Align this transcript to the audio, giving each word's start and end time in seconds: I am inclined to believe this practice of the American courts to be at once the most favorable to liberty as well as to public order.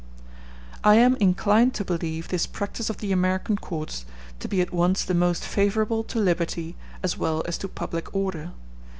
I 0.83 0.95
am 0.95 1.15
inclined 1.17 1.75
to 1.75 1.85
believe 1.85 2.27
this 2.29 2.47
practice 2.47 2.89
of 2.89 2.97
the 2.97 3.11
American 3.11 3.55
courts 3.55 4.03
to 4.39 4.47
be 4.47 4.59
at 4.59 4.73
once 4.73 5.03
the 5.03 5.13
most 5.13 5.43
favorable 5.45 6.03
to 6.05 6.17
liberty 6.19 6.75
as 7.03 7.19
well 7.19 7.43
as 7.45 7.55
to 7.59 7.67
public 7.67 8.11
order. 8.15 8.49